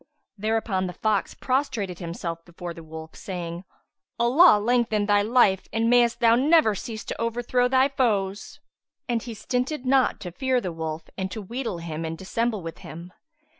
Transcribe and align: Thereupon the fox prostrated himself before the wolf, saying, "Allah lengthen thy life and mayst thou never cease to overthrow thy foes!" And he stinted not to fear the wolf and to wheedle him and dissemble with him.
Thereupon 0.35 0.87
the 0.87 0.93
fox 0.93 1.35
prostrated 1.35 1.99
himself 1.99 2.43
before 2.43 2.73
the 2.73 2.81
wolf, 2.81 3.15
saying, 3.15 3.65
"Allah 4.19 4.57
lengthen 4.59 5.05
thy 5.05 5.21
life 5.21 5.67
and 5.71 5.91
mayst 5.91 6.21
thou 6.21 6.33
never 6.35 6.73
cease 6.73 7.03
to 7.05 7.21
overthrow 7.21 7.67
thy 7.67 7.87
foes!" 7.89 8.59
And 9.07 9.21
he 9.21 9.35
stinted 9.35 9.85
not 9.85 10.19
to 10.21 10.31
fear 10.31 10.59
the 10.59 10.71
wolf 10.73 11.03
and 11.19 11.29
to 11.29 11.39
wheedle 11.43 11.77
him 11.77 12.03
and 12.03 12.17
dissemble 12.17 12.63
with 12.63 12.79
him. 12.79 13.13